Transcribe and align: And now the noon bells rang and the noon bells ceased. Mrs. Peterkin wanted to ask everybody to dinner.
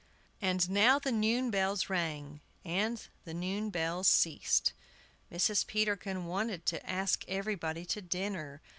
And 0.41 0.67
now 0.67 0.97
the 0.97 1.11
noon 1.11 1.51
bells 1.51 1.87
rang 1.87 2.41
and 2.65 3.07
the 3.23 3.35
noon 3.35 3.69
bells 3.69 4.07
ceased. 4.07 4.73
Mrs. 5.31 5.67
Peterkin 5.67 6.25
wanted 6.25 6.65
to 6.65 6.83
ask 6.89 7.23
everybody 7.27 7.85
to 7.85 8.01
dinner. 8.01 8.63